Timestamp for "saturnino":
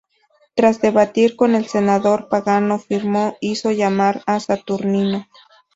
4.39-5.27